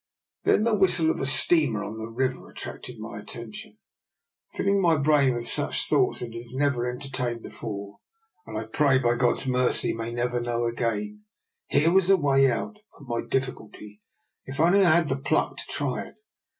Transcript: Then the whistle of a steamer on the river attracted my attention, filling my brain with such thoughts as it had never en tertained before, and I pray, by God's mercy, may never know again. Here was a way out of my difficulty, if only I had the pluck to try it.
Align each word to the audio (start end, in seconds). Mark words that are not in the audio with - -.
Then 0.45 0.63
the 0.63 0.73
whistle 0.73 1.11
of 1.11 1.19
a 1.21 1.27
steamer 1.27 1.83
on 1.83 1.99
the 1.99 2.09
river 2.09 2.49
attracted 2.49 2.97
my 2.97 3.19
attention, 3.19 3.77
filling 4.51 4.81
my 4.81 4.97
brain 4.97 5.35
with 5.35 5.45
such 5.47 5.85
thoughts 5.87 6.23
as 6.23 6.29
it 6.29 6.33
had 6.47 6.55
never 6.57 6.89
en 6.89 6.97
tertained 6.99 7.43
before, 7.43 7.99
and 8.47 8.57
I 8.57 8.63
pray, 8.63 8.97
by 8.97 9.13
God's 9.13 9.45
mercy, 9.45 9.93
may 9.93 10.11
never 10.11 10.41
know 10.41 10.65
again. 10.65 11.25
Here 11.67 11.91
was 11.91 12.09
a 12.09 12.17
way 12.17 12.49
out 12.49 12.79
of 12.99 13.07
my 13.07 13.21
difficulty, 13.23 14.01
if 14.47 14.59
only 14.59 14.83
I 14.83 14.95
had 14.95 15.07
the 15.07 15.17
pluck 15.17 15.57
to 15.57 15.63
try 15.69 16.07
it. 16.07 16.15